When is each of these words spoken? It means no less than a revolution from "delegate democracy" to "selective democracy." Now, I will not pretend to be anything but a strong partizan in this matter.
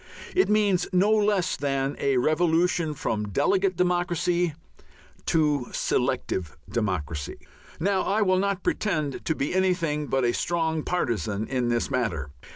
It 0.35 0.49
means 0.49 0.87
no 0.91 1.11
less 1.11 1.55
than 1.55 1.95
a 1.99 2.17
revolution 2.17 2.95
from 2.95 3.27
"delegate 3.27 3.75
democracy" 3.77 4.55
to 5.27 5.67
"selective 5.73 6.57
democracy." 6.67 7.35
Now, 7.79 8.01
I 8.01 8.23
will 8.23 8.39
not 8.39 8.63
pretend 8.63 9.23
to 9.25 9.35
be 9.35 9.53
anything 9.53 10.07
but 10.07 10.25
a 10.25 10.33
strong 10.33 10.81
partizan 10.81 11.47
in 11.47 11.67
this 11.69 11.91
matter. 11.91 12.31